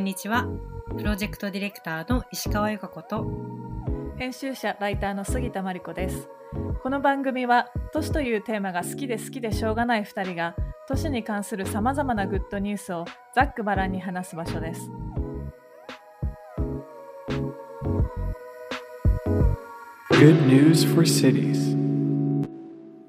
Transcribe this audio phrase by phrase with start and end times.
[0.00, 0.48] んにちは。
[0.96, 3.26] プロジェクトディレクターの石川由香子と。
[4.16, 6.30] 編集者ライターの杉田真理子です。
[6.82, 10.56] この番組は都市というテーマが好きで好きでしょうがない2人が
[10.88, 13.04] 都市に関するさまざまなグッドニュースを
[13.34, 14.90] ざっくばらんに話す場所です。
[20.12, 21.78] Good news for cities.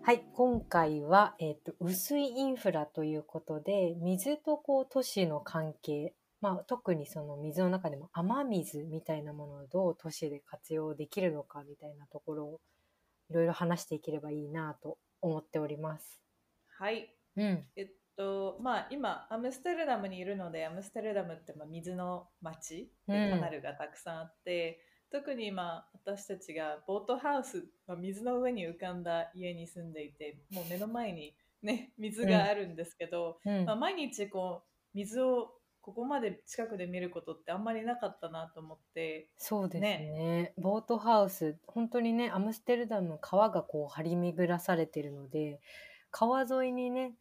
[0.03, 12.59] はい今回は、えーと薄いインフラということで水とこう都市の関係まあ、特にその水の中でも雨水みたいなものをどう都市で活用できるのかみたいなところを
[13.29, 16.19] いろいろ話していければいいなと思っております。
[16.79, 17.15] はい。
[17.37, 17.87] うん、えっ
[18.17, 33.65] とまあ今アムステルダムにいるのでアムステルダムってまあ水の町でカナルがたくさんあって、特に今私たちがボートハウス、まあ、水の上に浮かんだ家に住んでいてもう目の前にね水があるんですけど、うん。
[33.65, 39.27] まあ、毎日こう水をここまで近くで見ることってあんまりなかったなと思って。
[39.37, 40.53] そうですね。
[40.57, 45.59] ボートハウス本当にねアムステルダム川がこう張り巡らされてるので
[46.11, 47.13] 川沿いにね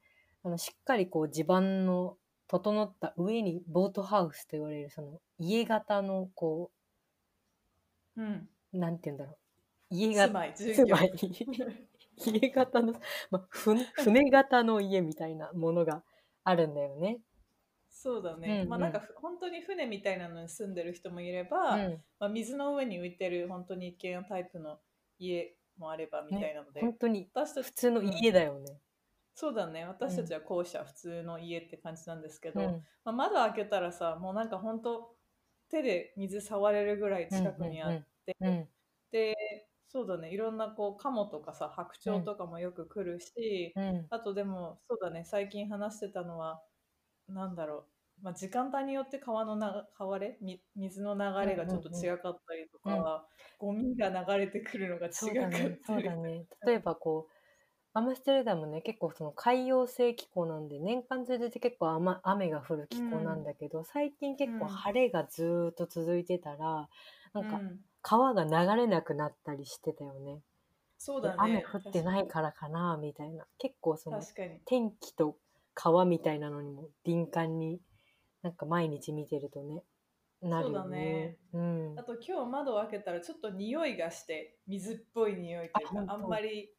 [0.45, 2.17] あのしっかりこう地盤の
[2.49, 6.71] 整った上にボートハウスと言われるその家型のこ
[8.17, 8.49] うん。
[8.73, 9.37] うなんて言うんだろう。
[9.91, 11.11] 家住型まい住まい。
[12.17, 12.95] 家型の、
[13.31, 16.05] まあ、ふ 船型の家みたいなものが
[16.45, 17.21] あるんだよね。
[18.03, 18.69] そうだね、うんうん。
[18.71, 22.05] まあなんかふ本当に船みたいなのに住んでる人もいれば、うん。
[22.19, 24.79] まあ、水の上に浮いてる本当に一軒家タイプの
[25.19, 28.81] 家もあればみたいなので、本当に私たち普通の家だよね。
[29.35, 29.85] そうだね。
[29.85, 32.83] 私たちは校舎、普通の家って感じなんですけど、うん。
[33.05, 35.15] まあ、窓開けたらさもうなんか本当
[35.69, 38.69] 手で水触れるぐらい近くにあって、うん
[39.11, 39.37] で
[39.89, 40.31] そうだね。
[40.33, 44.07] いろんなこうカモとかさ白鳥とかもよく来るし、うん。
[44.09, 45.25] あとでもそうだね。
[45.25, 46.63] 最近話してたのは
[47.31, 50.39] なんだろう、まあ、時間帯によって川のな川れ？
[50.41, 53.27] み水の流れがちょっと違かったりとか、
[53.59, 55.79] ゴミが流れてくるのが違かったりだね。
[55.83, 56.47] そうだね。
[56.67, 57.33] 例えばこう
[57.95, 64.85] アムステルダムね結構その海洋性気候なんで年間通じて結構雨雨が降る気候なんだけど、最近結構うん。
[64.85, 66.89] 晴れがずーっと続いてたら、
[67.35, 67.85] なんかうん。
[68.03, 70.43] 川が流れなくなったりしてたよね。
[70.99, 73.47] そうだね雨降ってないからかなみたいな。
[73.59, 74.29] 結構その
[74.65, 75.39] 天気と
[75.75, 77.81] 川みたいなのにも敏感に
[78.43, 79.83] なんか毎日見てるとね
[80.43, 81.37] なるよね。
[81.53, 81.95] うん。
[81.99, 86.71] あと今日窓を開けたらちょっと匂いがして水っぽい匂いというかあんまり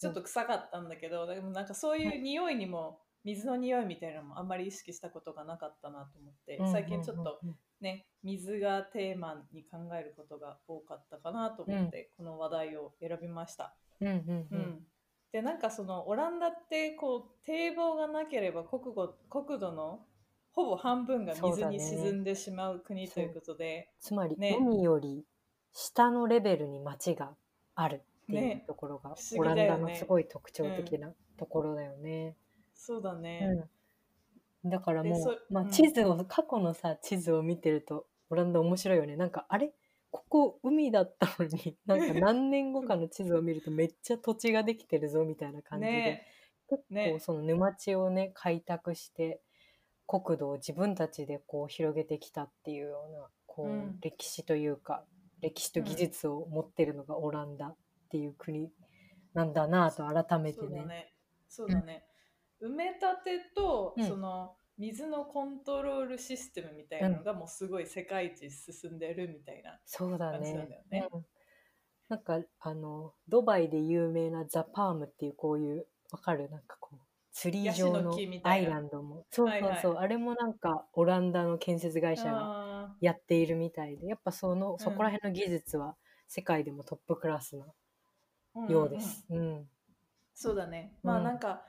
[0.00, 7.40] ちょっと臭かったんだけどでもなんかそういう匂いにも水の匂いみたいなのもあんまり意識したことがなかったなと思ってうん最近ちょっと
[7.80, 13.74] ね水がテーマに考えることが多かったかなと思ってこの話題を選びました。
[14.00, 14.86] うんうんううんん
[15.32, 20.00] でなんかそのオランダってこう堤防がなければ国土国土の
[20.52, 24.56] ほぼ半分が水に沈んでしまう国ということで、つまり、ね。
[24.60, 25.24] 海より
[25.72, 27.30] 下のレベルに町が
[27.74, 28.64] あるっていうね。
[28.66, 32.36] ところが、不オランダのすごい特徴的なところだよね。
[32.74, 33.48] そうだね。
[34.64, 35.70] うん、だからもうまあ、うん。
[35.70, 39.16] 地図を、過去のさ地図を見てるとオランダ面白いよね。
[39.16, 39.72] なんかあれ？
[40.12, 46.26] ここ海だったのに なんか何年後かの地図を見るとめっちゃ土地ができてるぞみたいな感じで、ね
[46.68, 49.42] 結ね構その沼地をね開拓して
[50.06, 55.04] 国土を自分たちでこう広げてきたっていうようなこう、うん歴史というか
[55.40, 57.76] 歴史と技術を持ってるのがオランダっ
[58.08, 58.70] ていう国
[59.34, 60.66] なんだなと改めてね。
[60.66, 61.14] そうだね。
[61.48, 62.06] そうだね。
[62.62, 69.78] 埋め立てと、うんその水のコントロールシステムみたいなのがもうすごい世界一進んでるみたいな。
[69.86, 71.08] そうだ感じなんねだよね。
[71.12, 71.24] うん。
[72.08, 76.50] なんかあのドバイで有名なザ・パームっていうこういうわかる？
[76.50, 76.98] なんかこう
[77.30, 78.68] ツリー状ヤシのの木みたいな。
[78.68, 79.24] アイランドも。
[79.30, 84.78] そうそうそう、はいあれもなんかオランダの建設会社があやっているみたいでやっぱそのん。
[84.78, 85.94] そこら辺の技術は
[86.26, 89.24] 世界でもトップクラスなーようです。
[89.30, 89.70] うん。
[90.34, 90.98] そうだね。
[91.04, 91.24] まあうん。
[91.24, 91.62] なんか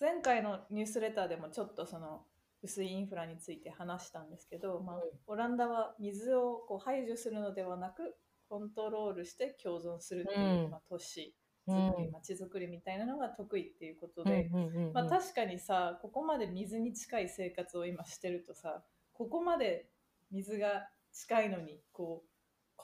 [0.00, 2.22] 前回のニュースレターでもちょっとその
[2.62, 8.16] 薄いインフラについて話したんですけど、まあうん、オランダは水をこう排除するのではなく
[8.48, 10.70] コントロールして共存するっていう、うん。
[10.70, 11.34] まあ、都市
[11.66, 11.86] うん。
[11.88, 14.50] 作り、街づくりみたいなのが得意っていうことで、
[14.92, 18.82] まあ、確かにさここまで水に近い生活を今してるとさ
[19.14, 19.88] ここまで
[20.30, 22.33] 水が近いのにこう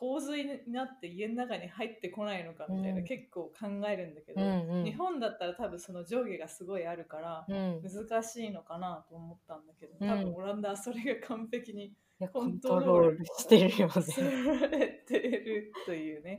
[0.00, 3.04] 洪水になって家の中に入ってこないのかみたいな、うん。
[3.04, 4.84] 結構考えるんだけど、うんうん。
[4.84, 7.82] 日本だったら多分その上下がすごいあるからうん。
[7.82, 10.08] 難しいのかなと思ったんだけどうん。
[10.08, 11.92] 多分オランダはそれが完璧に
[12.32, 13.92] コントトロールしてるよね。
[14.00, 14.22] さ
[14.68, 16.38] れてるというね。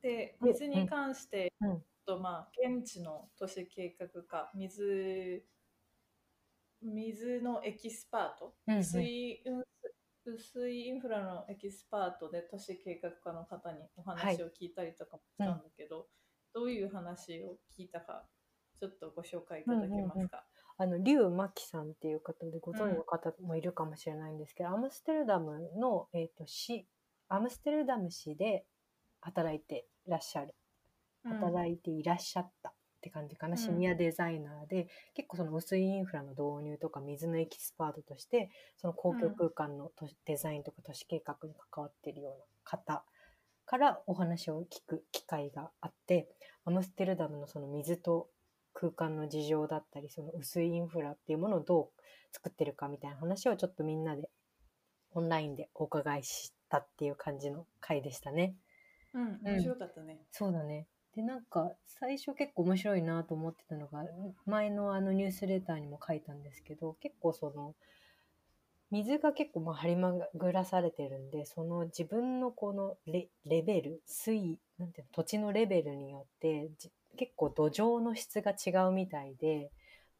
[0.00, 1.84] でうん水に関して、うん。
[2.06, 5.44] とまあ現地の都市計画課水
[6.82, 8.82] 水のエキスパート、うんうん。
[10.24, 16.06] 薄いインフラのエキスパートで都市計画課の方にお話を聞いたりとかもしたんだけど、
[16.54, 18.24] どういう話を聞いたか
[18.78, 20.44] ちょっとご紹介いただけますか、
[20.78, 26.86] あの、リュウ・マキさんっていう方でご存知の方もいるかもしれないんですけど、アムステルダムの、えっ、と、市、
[27.28, 28.64] アムステルダム市で
[29.20, 30.54] 働いていらっしゃる、
[31.24, 31.32] うん。
[31.38, 39.90] 働いていらっしゃったって感じかな、うんシニアデザイナーで、結構その薄いインフラの導入とか水のエキスパートとして、その公共空間の
[40.24, 43.04] デザインとか都市計画に関わっているような方
[43.66, 46.28] からお話を聞く機会があって、
[46.64, 48.28] アムステルダムのその水と
[48.72, 52.02] 空間の事情だったり、その薄いインフラっていうものをどう
[52.32, 54.30] 作ってるかみたいな話をちょっとみんなで
[55.10, 58.54] オンラインでお伺いしたっていう感じの回でしたね。
[59.12, 60.20] うん、面白かったね。
[60.30, 60.86] そうだね。
[61.14, 64.04] で、なんか、最初結構面白いなと思ってたのが、
[64.46, 67.74] 前のあのニュースレターにも書いたんですけど、結構その、
[68.90, 76.70] 水が結構まあ張り巡らされてるんで、その自分のこのレレベル、水位、なんていうの、土地のレベルによって、
[77.16, 79.70] 結構土壌の質が違うみたいで、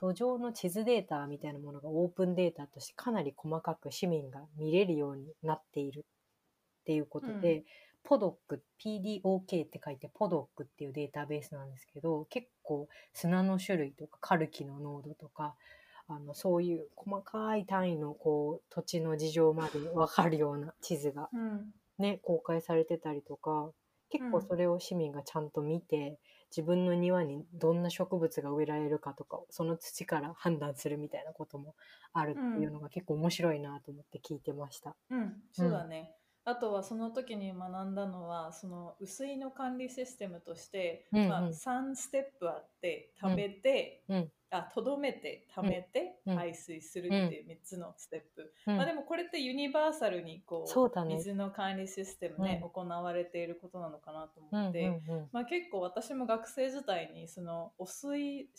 [0.01, 7.65] 土壌の地図データみたいなものがオープンデータとしてかなり細かく市民が見れるようになっているっていうことで、う
[8.05, 15.55] ポドック、PDOK って書いてポドックっていうデータベースなんですけど、結構砂の種類とかカルキの濃度とか、
[16.09, 23.71] あのそういう細かい単位のこう土地の事情までわかるような地図がうん、ね、公開されてたりとか、
[24.11, 24.47] 結構うん。
[24.47, 26.19] それを市民がちゃんと見て、
[26.51, 31.75] 自分の庭にどんな植物が植えられるかとかをその土から判断するみたいなことも
[32.13, 34.95] あるっていうのが結構面白いなと思って聞いてました。
[35.11, 36.13] うん、そうだね。
[36.45, 41.29] あとはその時に学んだのはその薄いの管理システムとして、うんうん。
[41.29, 44.31] まあ、3ステップあって貯めて、うん。
[44.55, 46.37] あとどめて貯めて、うん。
[46.37, 48.77] 排水するっていう3つのステップ、うん。
[48.77, 51.15] まあ、でもこれってユニバーサルにこうね。
[51.15, 52.69] 水の管理システムね、うん。
[52.69, 58.51] 行われていることなのかなと思って、うんまあ、結構私も学生時代にその汚水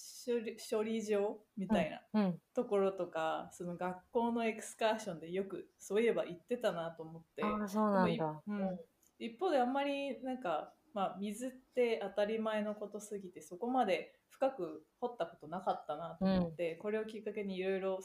[0.72, 2.40] 処理場みたいなうん。
[2.56, 7.44] ところとか、その学校のエクスカーションでよくそういえば行ってたなと思って。
[7.44, 8.42] ああ、そうなんだ。
[9.20, 18.00] 一方であんまりなんか、まあ、水って当たり前のことすぎてそこまで深く掘ったことなかったなと思って、これをきっかけにいろいろ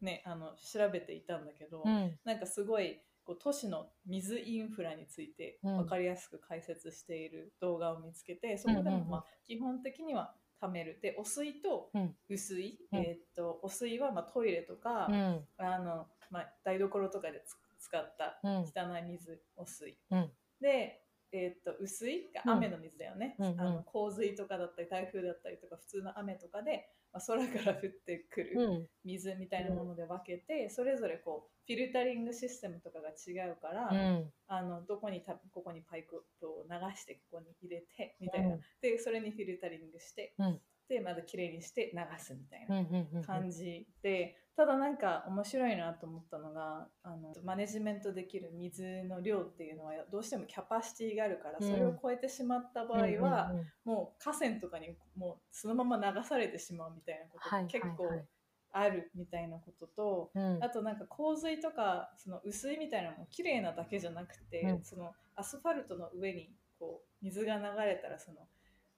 [0.00, 2.18] ねあの調べていたんだけど、うん。
[2.24, 5.76] なんかすごいこう都市の水インフラについてうん。
[5.78, 9.00] 分かりやすく解説している動画を見つけて、そこでうんうんうん。
[9.00, 10.98] もまあ基本的には貯める。
[11.02, 12.16] で汚水とうん。
[12.28, 12.98] 雨水、うん。
[12.98, 15.44] えーっと汚水はまあトイレとか、うん。
[15.58, 18.62] あのまあ、台所とかでつ使ったうん。
[18.62, 19.98] 汚い水、汚水。
[20.10, 20.30] うん。
[20.60, 23.60] で、えーっと雨水が雨の水だよね、うんうん。
[23.60, 28.86] あの洪水とかだったり台風だったりとか普通の雨とかで、まあ、空から降ってくる、うん。
[29.04, 34.32] 水みたいなもので分けて、それぞれこうフィルタリングシステムとかが違うから、うん。
[34.48, 38.60] あのどこにたここにパイプを流してここに入れてみたいな、うん。
[38.80, 42.92] でそれにフィルタリングして、うんでまだきれいにして流すみたいうん。
[42.92, 43.22] なうん。
[43.24, 53.52] 感じで、ただなんか面白いなと思ったのがあのマネジメントできる水の量っていうのはどうしてもキャパシティがあるから、うんそれを超えてしまった場合は、
[53.84, 58.10] もう河川とかにもうそのまま流されてしまうみたいなことがはい結構
[58.74, 60.58] あるみたいなことと、うん。
[60.62, 68.38] あとなんか洪水とかその薄いみたいなのも綺麗なだけじゃなくて、うんそのアスファルトの上にこう水が流れたらその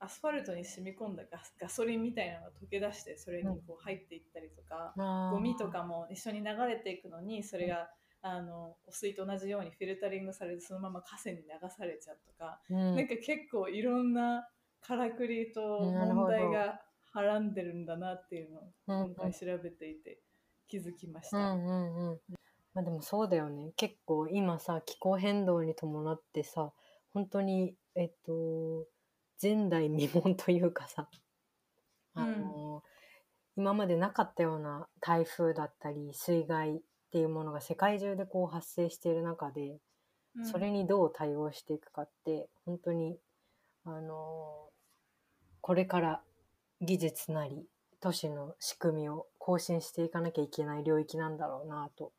[0.05, 4.93] アスファルトに染み込んだガスガソリンみたいなのが溶け出してそれにこう入っていったりとか、
[5.33, 7.89] ゴミとかも一緒に流れていくのにそれが、
[8.23, 14.49] あの汚水と同じようにフィルタリングされてそのまま河川に流されちゃうとか、うん、なんか結構いろんな
[14.81, 16.81] からくりと問題が
[17.13, 20.21] はらんでるんだなっていうのをうん今回調べていて
[20.69, 21.37] 気づきました。
[21.37, 22.21] うんうんうん。
[22.73, 23.73] まあでもそうだよね。
[23.77, 26.73] 結構今さ、気候変動に伴ってさ、
[27.13, 28.87] 本当に、えっと、
[29.43, 31.09] 前代未聞というかさ、
[32.15, 32.83] あの、
[33.57, 36.81] 今までなかったような台風だったり、水害っ
[37.13, 39.71] ていうものが世界中でこう発生している中で、
[40.37, 43.21] うんそれにどう対応していくかって、本当に、
[43.85, 44.69] あの、
[45.61, 46.23] これから
[46.81, 47.67] 技術なり、
[48.01, 52.13] 都市の仕組みを更新していかなきゃいけない領域なんだろうなと、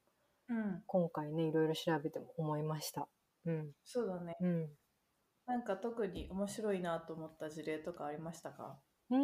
[0.47, 3.07] うん、今回ね、いろいろ調べても思いました。
[3.45, 3.71] うん。
[3.83, 4.37] そうだね。
[4.39, 4.69] うん。
[5.47, 8.79] なんか特に面白いなと思った事例とかありましたか？
[9.11, 9.17] うー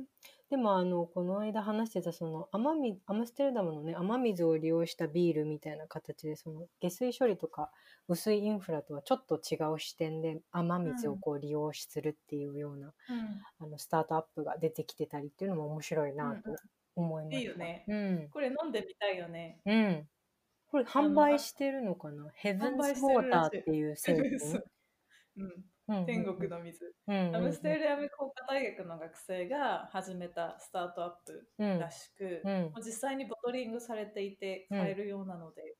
[0.00, 0.04] ん。
[0.50, 7.70] でもあの、この間話してたその雨水、アムステルダムのね、雨水を利用したビールみたいな形で、その下水処理とか
[8.06, 12.94] 薄いインフラとはちょっと違う視点で雨水をこう利用するっていうような、うん
[13.58, 16.54] あのスタートアップが出てきてたりっていうのも面白いなと
[16.94, 17.40] 思いました。
[17.40, 17.84] いいよね。
[17.88, 18.28] うん。
[18.30, 19.60] これ飲んでみたいよね。
[19.64, 20.06] うん。
[20.70, 22.28] これ販売してるのかな？
[22.34, 24.62] ヘブンズウォーターっていう製品？
[25.36, 25.50] うん、うん。
[25.50, 26.94] うん天国の水。
[27.06, 27.14] うん。
[27.14, 27.28] うん。
[27.28, 31.78] うんアムステルダム工科大学の学生が始めたスタートアップうん。
[31.78, 32.72] らしく、うん。
[32.84, 34.78] 実際にボトリングされていてうん。
[34.80, 35.76] 買えるようなので、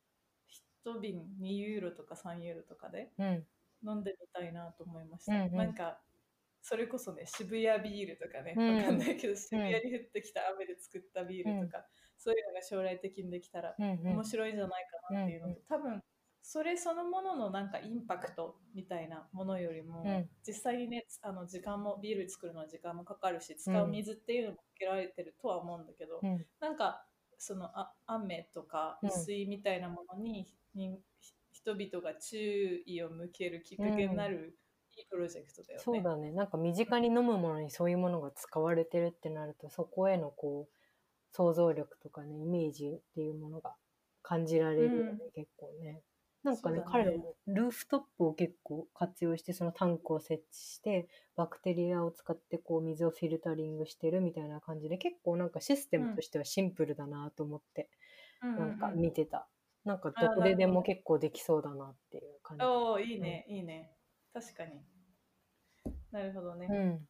[0.84, 3.46] 1瓶2ユーロとか3ユーロとかでうん。
[3.86, 5.34] 飲んでみたいなと思いました。
[5.34, 5.56] うんうん。
[5.56, 6.00] なんか
[6.62, 8.76] それこそね渋谷ビールとかね、うん。
[8.76, 14.06] わかんないけど渋谷に降ってきた雨で作ったビールとか、そういうのが将来的にできたらうんうん。
[14.16, 15.64] 面白いんじゃないかなっていうのと、うんうん。
[15.68, 16.02] 多分
[16.46, 27.06] それそのもののなんかインパクトみたいなものよりも、うん実際にねあの時間もビール作るのは時間もかかるし使う水っていうのもかけられてるとは思うんだけど、うんなんか
[27.38, 30.98] そのあ雨とかうん水みたいなものに,、に
[31.50, 34.58] 人々が注意を向けるきっかけになる、
[34.96, 35.82] いいプロジェクトだよね。
[35.82, 36.30] そうだね。
[36.30, 40.74] なんか身近に飲むものにそういうものが使われてるってなると、そこへのこう、
[41.32, 43.74] 想像力とかね、イメージっていうものが
[44.22, 46.02] 感じられるよね、うん結構ね。
[46.44, 46.84] なんかねね。
[46.86, 57.88] 彼らもルーフトップを結構活用して、そのタンクを設置して、バクテリアを使ってこう水をフィルタリングしてるみたいな感じで、結構なんかシステムとしてはシンプルだなと思って、
[58.42, 58.68] うんうんうん。
[58.68, 59.48] なんか見てた。
[59.84, 62.64] なんかあどこででも結構できそうだなっていう感じ。
[62.64, 63.96] おおいいね、いいね。
[64.32, 64.82] 確かに。
[66.10, 67.08] なるほどね、うん。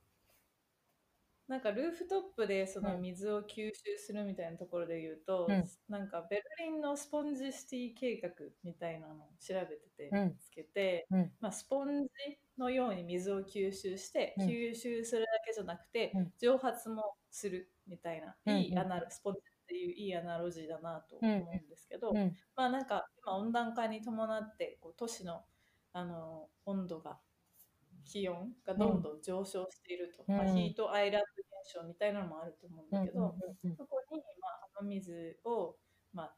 [1.55, 5.65] なんかルーフトップでそのうん水を吸収するみたいなところで言うと、うん。
[5.89, 8.31] なんかベルリンのスポンジシティ計画
[8.65, 10.29] みたいなのを調べててうん。
[10.31, 11.33] 見つけて、うん。
[11.41, 12.09] まあ、スポンジ
[12.59, 14.49] のように水を吸収して、うん。
[14.49, 16.33] 吸収するだけじゃなくて、うん。
[16.41, 18.59] 蒸発もするみたいな、うん。
[18.59, 22.37] いいアナロスポンジっていういいアナロジーだなと思うんですけど、うん。
[22.57, 25.45] まあなんか今温暖化に伴ってこう都市の
[25.93, 27.21] あの温度が
[28.05, 30.37] 気温がどんどん上昇していると、うん。
[30.37, 35.77] まあ、ヒートアイランド現象みたいなのもあると思うんだけど、うんそこに、まあ、雨水を、
[36.13, 36.37] まあ、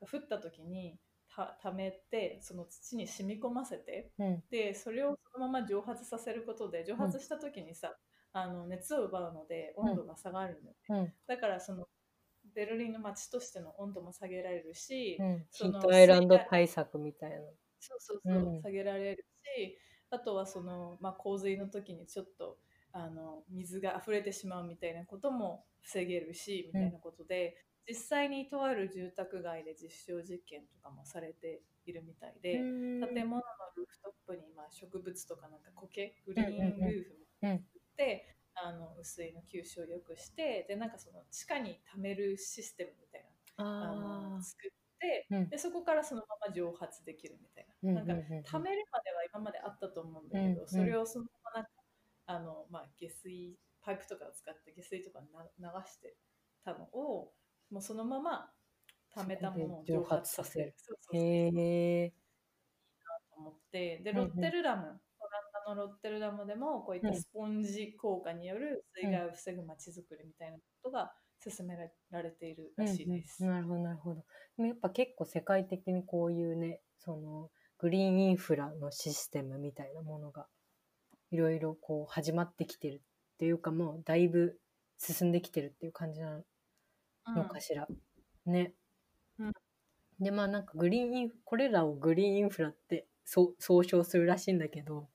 [0.00, 0.98] 降った時に
[1.28, 4.42] た溜めてその土に染み込ませてうん。
[4.50, 7.96] でそれをそのまま蒸発させることで蒸発した時にさ、
[8.32, 11.12] あの熱を奪うので温度が下がるんだよね、うん。
[11.26, 11.86] だからその
[12.54, 15.18] ベルリンの街としての温度も下げられるし、
[15.50, 17.36] そのートアイランド対策みたいな。
[17.80, 18.62] そうそうそう、うん。
[18.62, 19.24] 下げられる
[19.56, 19.78] し
[20.10, 22.58] あとはその、まあ、洪水の時にちょっと
[22.92, 27.56] あの水が溢れてしまうみたいなことも防げるしみたいなことで、
[27.88, 32.54] 実際にとある住宅街で実証実験とかもされているみたいで、
[33.14, 33.42] 建物の
[33.76, 37.60] ルーフトップにまあ植物とかなんか苔グリーンルーフみたっ
[37.96, 43.24] て、あの雨水の吸収を良くしてでなんかその地下に溜めるシステムみたい
[43.58, 44.85] なああの作って、
[45.30, 45.48] うん。
[45.48, 48.02] でそこからそのまま蒸発できるみたいな。
[48.02, 48.14] なんか
[48.50, 51.70] 溜めるまでは今まであったと思うんだけど、うんそれをそのままなんか
[52.26, 56.16] あの、まあ、下水パイプとかを使って下水とかな流して
[56.64, 57.32] たのを
[57.70, 58.50] もうそのまま
[59.14, 60.74] 溜めたものを蒸発させる。
[60.76, 62.10] そうそうそうへえ。
[63.30, 65.00] と思ってでうんうんロッテルダム、オラン
[65.66, 71.12] ダのロッテルダムでもこういったスポンジ効果による水害を防ぐ街づくりみたいなことが
[71.50, 71.76] 進め
[72.10, 73.44] られているらしいです。
[73.44, 74.24] うんうんなるほどなるほど。
[74.56, 80.46] でもやっぱ結構世界的にこういうね、そのグリーンインフラのシステムみたいなものが
[81.30, 84.58] いろいろこう始まってきてるっていうかもうだいぶ
[84.98, 86.42] 進んできてるっていう感じな
[87.28, 87.86] のかしら。
[88.46, 88.72] ね。
[89.38, 89.52] うん
[90.18, 95.10] でまあなんかグリーンインフこれらをグリーンインフラって総称するらしいんだけど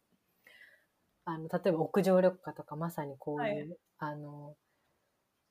[1.26, 4.56] あの例えば屋上緑化とかまさにこういう、はいあの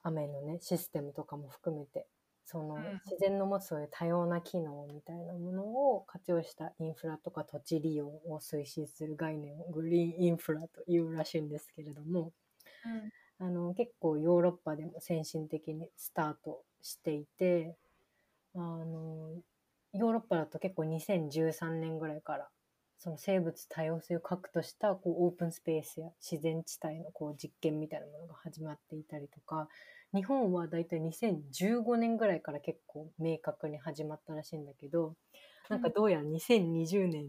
[0.03, 2.07] 雨のねシステムとかも含めて
[2.45, 3.01] そのうん。
[3.05, 12.33] 自然の持つそういう多様な機能みたいなものを活用したインフラとか土地利用を推進する概念をグリーンインフラというらしいんですけれども
[12.85, 13.47] うん。
[13.47, 17.75] あの結構ヨーロッパでも先進的にスタートしていて
[18.55, 19.31] あの
[19.95, 22.49] ヨーロッパだと結構2013年ぐらいから
[23.03, 29.69] その生物多様性を核としたこうオープンスペースや自然地帯のこう実験みたいなものが始まっていたりとか
[30.15, 35.15] 日本はだいたい2015年ぐらいから結構明確に始まったらしいんだけど
[35.71, 37.27] なんかどうやら2020年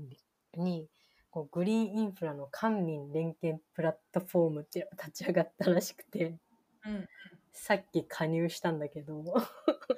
[0.57, 0.87] に
[1.29, 6.35] こうグリーンインフラの官民連携プラットフォームっていうのが立ち上がったらしくて
[6.85, 7.07] うん
[7.53, 9.23] さっき加入したんだけど。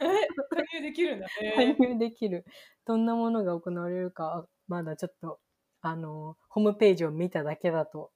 [0.01, 1.27] え加入できるんだ。
[1.55, 1.75] 加ね。
[1.79, 2.45] 入できる。
[2.85, 5.39] どんなものが行われるかはまだちょっと
[5.83, 8.11] あのホームページを見ただけだと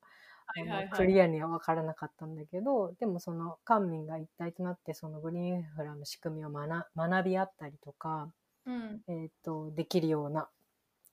[0.47, 0.89] はいはいはい。
[0.89, 8.29] クリアには分からなかったんだけどでもその官民が一体となってそのグリーンインフラの仕組みを学学び合ったりとか、
[8.65, 9.01] うん。
[9.07, 10.47] えー、とできるような、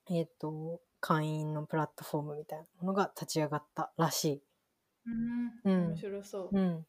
[0.09, 4.41] えー、と会員のプラットフォームみたいなものが立ち上がったらしい。
[5.65, 5.71] うん。
[5.71, 5.87] うん。
[5.89, 6.57] 面白そう。
[6.57, 6.85] うん、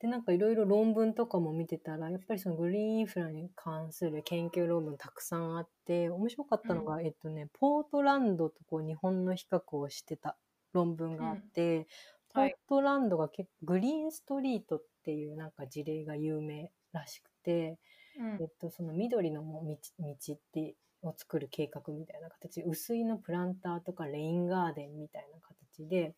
[0.00, 10.36] でなんかいろいろ論文とかも見てたらやっぱりそのグリーンインフラに関する研究論文たくさんあって面白かったのが、えっとねポートランドとこう日本の比較をしてた
[10.72, 11.86] 論文があって、
[12.32, 12.54] ポーはい。
[12.68, 17.78] トランドが結構グリーンストリートっていうなんか事例が有名らしくて、
[18.18, 18.38] うん。
[18.40, 26.14] えっと、その緑の道道ってを作る計画みたいな形で薄いのプランターとかレインガーデンみたいな形で、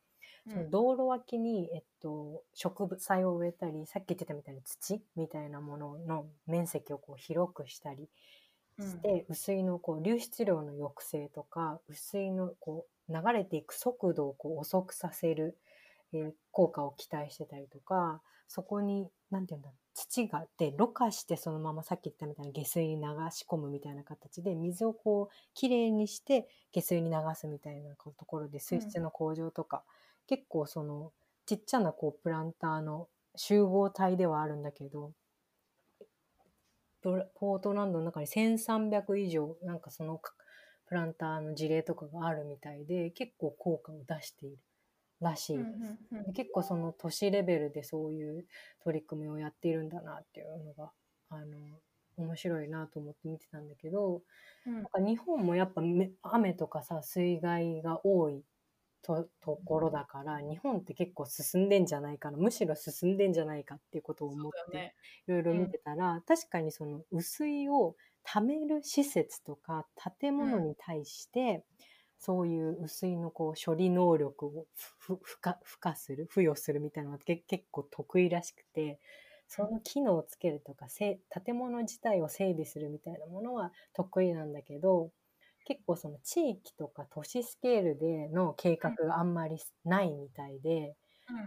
[0.49, 8.09] その道路脇に、えっと、植物菜を植えたりさっき言ってたみたいに土みたいなものの面積をこう広くしたり
[8.79, 15.59] して、雨水のこう流出量の抑制とか雨水のこう流れていく速度をこう遅くさせる、
[16.13, 29.85] えー効果を期待してたりとかそこに何て言うんだろう土がでろ過してそのままさっき言ったみたいに下水に流し込むみたいな形で水をこうきれいにして下水に流すみたいなところで水質の向上とか、
[30.31, 31.13] 結構その
[31.45, 35.13] ちっちゃなこうプランターの集合体ではあるんだけど
[37.35, 40.33] ポートランドの中に1300以上なんかそのか
[40.87, 44.59] プランターの事例とかがあるみたいで結構効果を出している
[45.21, 45.99] らしいです。
[46.27, 48.47] で結構その都市レベルでそういう
[48.85, 50.93] 取り組みをやっているんだなっていうのが
[51.31, 51.81] あの
[52.17, 54.23] 面白いなと思って見てたんだけど
[54.83, 58.45] なんか日本もやっぱめ雨とかさ水害が多い
[59.03, 64.95] とところだから日本って結構進んでんじゃないかなむしろ進んでんじゃないかっていうことを思ってね。
[65.27, 69.87] いろいろ見てたら、確かにその雨水を貯める施設とか
[70.21, 71.65] 建物に対して、
[72.19, 79.01] そういう雨水のこう処理能力をふふ付加付加する付与するみたいなのがけ結構得意らしくて
[79.49, 85.11] その機能をつけるとかせ建物自体を整備するみたいなものは得意なんだけど
[85.71, 90.97] 結構その地域とか都市スケールでの計画があんまりないみたいで。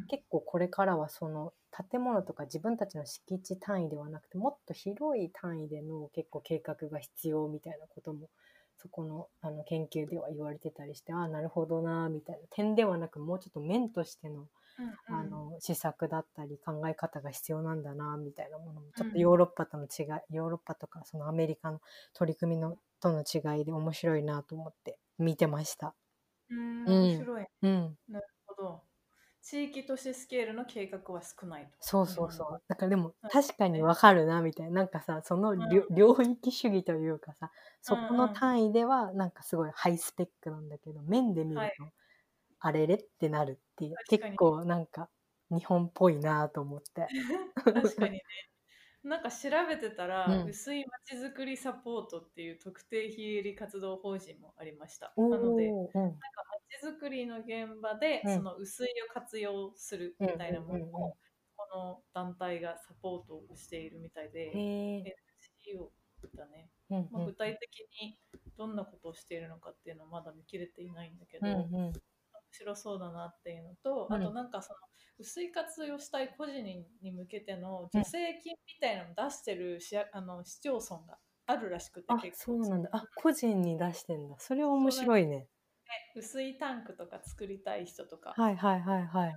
[0.08, 1.54] 結構これからはその
[1.90, 8.30] 建物とか自分たちの敷地単位ではなくてもっと広い単位での結構計画が必要みたいなことも
[8.78, 14.48] そこのあの研究では言われてたりしてああなるほどなみたいな点ではなくもうちょっと面としての
[15.08, 21.82] あの施策だったり考え方が必要なんだなみたいなものもちょっとヨーロッパとの違い、ヨーロッパとかそのアメリカの
[22.14, 25.96] 取り組みのとの違いで面白いなと思って見てました。
[26.50, 27.48] うん、うん面白い。
[27.62, 28.84] うん、なるほど。
[29.42, 31.78] 地域都市スケールの計画は少ないと。
[31.80, 32.64] そうそうそう。
[32.68, 34.74] だからでもはい確かにわかるなみたいな。
[34.74, 41.94] なんかさ、その領,、領域主義というかさ、そこのうんうん単位ではなんかすごいハイスペックなんだけど、面で見ると、はい
[42.66, 43.96] あれれってなるっていう。
[44.10, 45.10] 結構なんか
[45.52, 47.08] 日本っぽいなと思って。
[47.64, 48.22] 確かにね。
[49.04, 55.12] なんか調べてたら、うん薄いまちづくりサポートっていう特定非営利活動法人もありました。
[55.18, 56.12] おなので、ーうんま
[56.82, 60.90] ちづくりの現場で、うんその薄いを活用するみたいなものを、
[61.58, 64.54] この団体がサポートをしているみたいで、
[66.36, 66.70] だね。
[66.90, 68.18] 具体的に
[68.58, 71.94] どんなことをしているのかっていうのはまだ見切れていないんだけど、うんうん面
[72.54, 74.80] 白そうだなっていうのと、うんあとなんかその
[75.20, 82.90] 薄い活用したい個人にに向けての助成金みたいなの出してる市あの市町村があるらしくてあ、結構そうなんだ。
[82.94, 84.36] あ、個人に出してんだ。
[84.40, 85.48] それは面白いね。
[86.16, 89.36] 薄いタンクとか作りたい人とか、はいはいはいはい。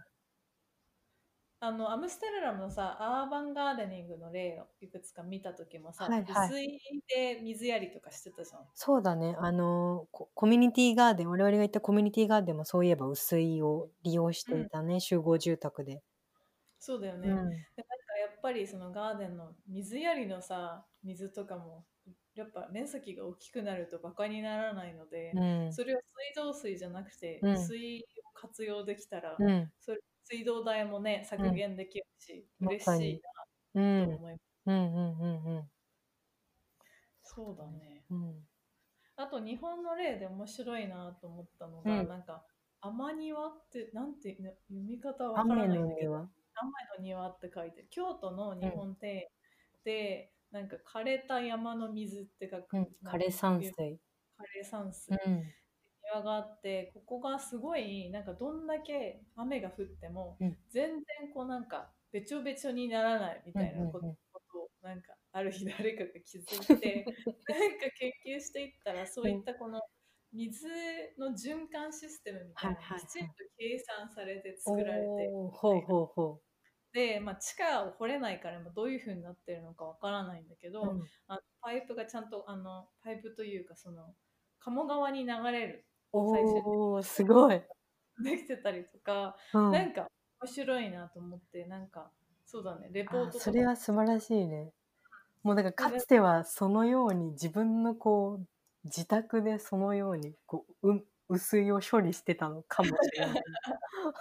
[1.59, 8.61] あのアムステルダムのさアーバンガーデニングの例をいくつか見た時もさ、はいはい薄いで水やりとかしてたじゃん。
[8.75, 9.35] そうだね。
[9.38, 16.03] あのコ、コミュニティガーデン、我々が行ったコミュニティガーデンもそういえば薄いを利用していたね、集合住宅で。
[16.79, 17.29] そうだよね。
[17.29, 21.85] うんでなんかやっぱりそのガーデンの水やりのさ水とかも
[22.35, 25.73] やっぱ面積が大きくなるとバカにならないので、うん。
[25.73, 29.71] それを水道水じゃなくて、うん水を活用できたら、うん。
[29.81, 33.23] それ水道代もね削減できるし、うん嬉しい。
[33.75, 34.43] なんと思います。
[34.67, 35.71] うんうんうん
[37.23, 38.05] そうだね。
[38.11, 38.47] うん。
[39.17, 42.45] あと日本の例で面白いなと思ったのが、うんなんか
[42.81, 46.31] 天庭ってなんていうの読み方わから雨ないんだけどの庭？
[46.55, 49.25] 雨の庭って書いて京都の日本庭園
[49.85, 52.89] で、なんか枯れた山の水って書く、うん。
[53.05, 53.73] 枯山水。
[54.39, 55.55] 枯れ山水、うん。
[56.14, 60.57] 庭があってここがすごいなんかどんだけ雨が降っても、うん。
[60.71, 64.12] 全然こうなんかべちょべちょにならないみたいなこと,、うんうん。
[64.12, 64.16] う
[64.53, 67.05] とをなんかある日誰かが気づいて
[67.49, 69.81] なんか研究していったらそういったこの
[70.33, 70.66] 水
[71.19, 73.01] の循環システムみたいなのはいはいはい。
[73.01, 76.42] がきちんと計算されて作られて、おーほうほうほ
[76.92, 80.85] で、まあ、地下を掘れないから今どういう風になってるのかわからないんだけど、う。
[80.85, 81.05] うん。
[81.27, 84.14] あのパイプがちゃんとあのパイプというかその
[84.59, 87.62] 鴨川に流れるおおすごい。
[88.23, 89.73] できてたりとか、うん。
[89.73, 90.07] なんか
[90.40, 92.11] 面白いなと思ってなんか
[92.45, 94.73] そうだねレポートそれは素晴らしいね。
[95.42, 98.47] もうだからかつてはそのように自分のこう
[98.85, 103.42] 自宅でそのようにこうう雨水を処理してたのかもしれない。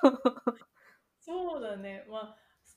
[1.20, 2.36] そうだねま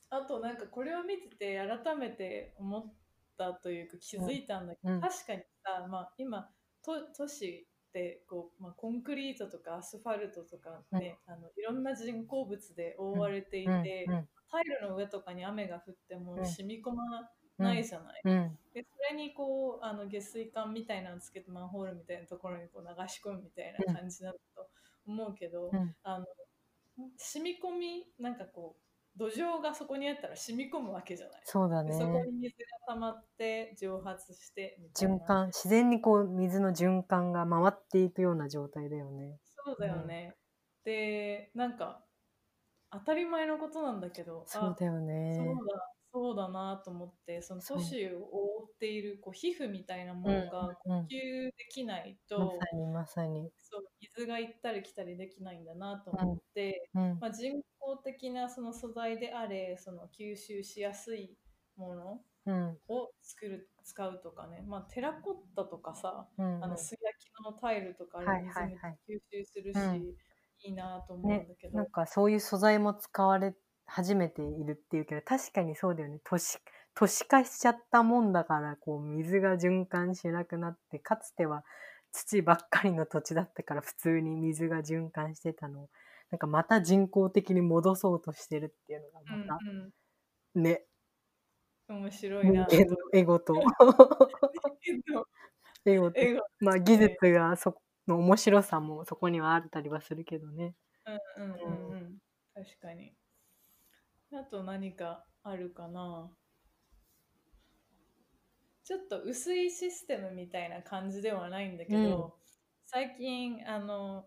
[0.09, 2.93] ああとなんかこれを見てて改めて思っ
[3.37, 6.49] たというか気づいたんだけど、うん確かにさ、まあ、今
[6.81, 14.27] 都都市ってこう、まあ、コンクリートとかアスファルトとかね、あのいろんな人工物で覆われていて、うん。
[14.51, 16.45] タイルの上とかに雨が降ってもうん。
[16.45, 17.03] 染み込ま
[17.57, 18.21] ないじゃない。
[18.23, 18.31] うん。
[18.31, 18.57] うん。
[18.73, 24.39] でそれにこうあの下水管みたいなのつけてマンホールみたいなところにこう流し込むみたいな感じだと
[25.07, 25.95] 思うけど、うん。
[26.03, 26.25] あの
[27.17, 28.88] 染み込みなんかこう
[29.19, 31.41] 土壌がそこにあったら染み込むわけじゃない。
[31.43, 31.91] そうだね。
[31.91, 32.55] でそこに水
[32.87, 39.37] が溜まって蒸発して循環自然にこう水の循環が回っていくような状態だよね。
[39.65, 40.35] そうだよね。
[40.85, 42.05] でなんか
[42.91, 45.35] 当たり前のことなんだけどそうだよあね。
[45.35, 53.51] そうだそうだなと思ってその都市を覆っているこう皮膚みたいなものがうんうん呼吸できないまと、さにまさに。
[53.57, 53.83] そう
[54.17, 57.17] 水が行ったり来たりできないんだなと思って、うん。
[57.19, 61.37] まあ、人工的なその素材であれその吸収しやすい
[61.77, 62.77] ものうん。
[62.87, 68.49] を作る使うとかね、まあ、テラコッタとかさ、うんあの素焼きのタイルとかあはいれ
[69.07, 70.15] 水吸収するし、うん。
[70.61, 73.53] いいなと思うんねだけど、なんかそういう素材も使われ
[73.89, 76.19] 始めているっていうけど確かにそうだよね。
[76.23, 76.59] 都市
[76.95, 81.63] 都市化しちゃったもんだからこう水が循環しなくなってかつては
[82.11, 85.89] 土ばっかりの土地だったから普通に水が循環してたのを
[86.31, 89.59] なんかまた人工的に戻そうとしてるっていうのがうんまた、
[90.55, 90.83] うんね。
[91.87, 92.65] 面白いな。
[92.69, 93.53] 人間のエゴと。
[95.85, 96.19] エゴと。
[96.59, 100.75] まあ技術がその面白さもそこにはあったりはするけどね。
[101.37, 101.91] うんうんうん。
[101.91, 102.17] うん。
[102.53, 103.13] 確かに
[104.31, 106.29] あと何かあるかな。
[108.83, 112.31] ちょっと薄いシステムみたいな感じではないんだけど、うん。
[112.85, 114.25] 最近あの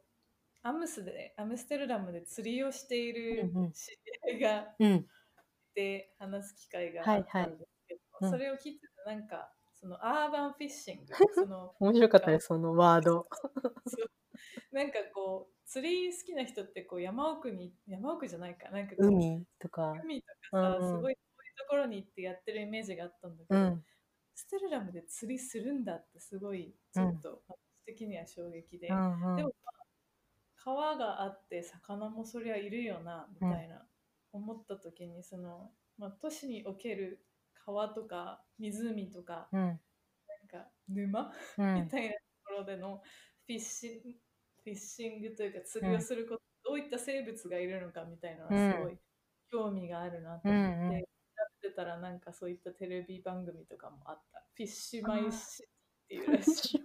[0.63, 3.91] アムスでアムステルダムで釣りをしている知
[4.29, 4.93] り合いがうん。
[4.93, 5.05] い
[5.75, 8.39] て話す機会があったんですけど、はいはい。
[8.39, 13.27] それを聞いててなんかそのアーバンフィッシングその 面白かったですそのワード。
[14.73, 18.71] なんかこう釣り好きな人ってこう山奥に山奥じゃないか。
[18.71, 19.93] なんか海とか。
[20.03, 20.97] 海とかさ、うんうん。
[20.99, 23.85] すごい遠いところに行ってやってるイメージがあったんだけど、うん。
[24.35, 29.37] ステルラムで釣りするんだってすごいちょっと私的には衝撃で、うんうん。
[29.37, 29.55] でも
[30.57, 33.85] 川があって魚もそりゃいるよなみたいな、
[34.33, 37.27] 思った時にその、まあ、都市における
[37.65, 39.61] 川とか湖とかうん。
[39.61, 39.79] なん
[40.49, 41.75] か沼、うん。
[41.85, 44.15] みたいなところでのフィッシン
[44.65, 48.99] フィッシングというか釣りをすること、どういった生物がいるのかみたいなのはすごい
[49.51, 51.03] 興味があるなと思って、うんうん
[51.33, 54.45] 調べてたらなんかそういったテレビ番組とかもあった。
[54.55, 55.59] フィッシュマイシ
[56.09, 56.83] ティっていうらしい。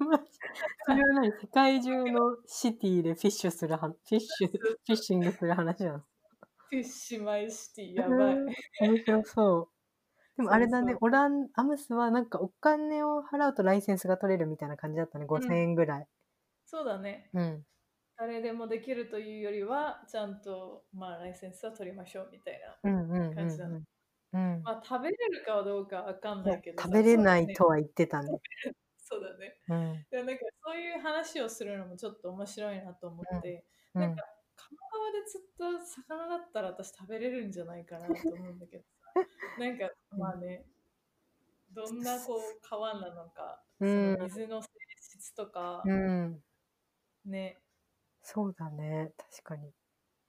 [0.86, 6.06] それは何世界中のシティで fish するは fish フィッシングする話なの
[6.76, 8.36] Fish My City やばい。
[8.36, 8.46] うん
[8.82, 9.68] 面白そう。
[10.38, 15.26] でもあれだねオラン、アムスはなんかお金を払うとライセンスが取れるみたいな感じだったね。
[15.26, 16.08] 5000円ぐらい。
[16.68, 17.30] そうだね。
[17.34, 17.64] うん。
[18.18, 22.92] 誰でもできるというよりは、ちゃんと、まあ、ライセンスは取りましょうみたいな。
[22.92, 23.84] うんうんうん感じだね
[24.34, 24.56] うん。
[24.56, 26.88] うんまあ、食べれるかどうかわかんないけどさ。
[26.88, 28.40] 食べれないそうだねとは言ってたね。
[28.98, 29.58] そうだね。
[29.70, 30.06] うん。
[30.12, 34.24] でもなんかそういう話をするのもちょっと面白いなと思って、うんなんか
[34.58, 39.14] 鴨川で釣った魚だったら私食べれるんじゃないかなと思うんだけどさ
[39.60, 40.66] なんかまあね
[41.72, 46.44] どんなこう川なのか、うんその水の性質とか、うん。
[47.28, 47.58] ね
[48.22, 49.12] そうだね。
[49.18, 49.72] 確かに。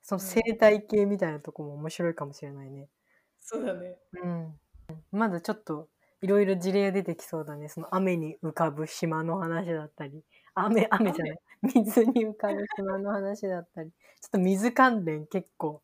[0.03, 2.89] そのうん生態系みたいなとこも面白いかもしれないね。
[3.41, 4.59] そうだねうん。
[5.13, 5.89] まだちょっと
[6.23, 7.69] いろいろ事例出てきそうだね。
[7.69, 10.23] その雨に浮かぶ島の話だったり。
[10.55, 11.39] 雨、雨じゃない。
[11.63, 13.91] 水に浮かぶ島の話だったり。
[13.91, 13.97] ちょ
[14.29, 15.83] っと水関連結構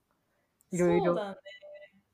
[0.70, 1.18] いろいろ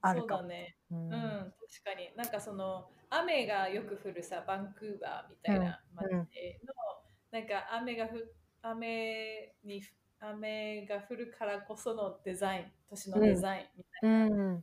[0.02, 0.42] あるかも。
[0.42, 6.28] そうだねううんん、確かになんかその雨がよく降るさバンクーバーみたいな街の、うん
[7.30, 9.82] なんか雨がふ雨に
[10.20, 14.54] 雨が降るからこそのデザイン都市のデザインみたいなうん。
[14.56, 14.62] の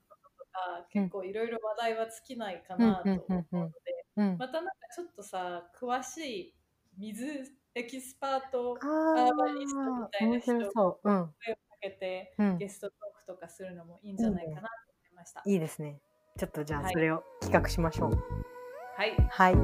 [0.54, 3.76] が、結構いろいろ話題は尽きないかなと思うので、
[4.18, 4.38] うん。
[4.38, 6.18] またなんかちょっとさ詳し
[6.50, 6.56] い
[6.98, 7.26] 水
[7.76, 11.10] エキスパートあアーバニストみあ、たいな面人を白そう。
[11.12, 11.28] うん。
[11.28, 11.34] か
[11.82, 12.68] けてうんゲ。
[12.70, 15.42] ストトークとかするのもいいんじゃないかなと思いました。
[15.46, 16.00] いいですね。
[16.38, 18.12] ちょっとじゃはいあそれを企画しましょう。
[18.96, 19.54] はいはい。
[19.54, 19.60] じ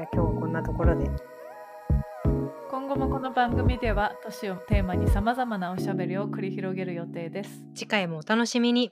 [0.00, 1.35] ゃあ今日はこんなところで。
[2.96, 7.50] 後もこの番組では都市をテーマにさまざまなおしゃべりを繰り広げる予定です。
[7.74, 8.90] 次回もお楽しみに。